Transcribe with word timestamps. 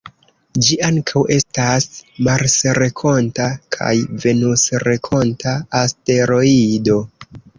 Ĝi 0.67 0.77
ankaŭ 0.85 1.21
estas 1.35 1.83
marsrenkonta 2.27 3.45
kaj 3.77 3.91
venusrenkonta 4.25 5.55
asteroido. 5.83 6.97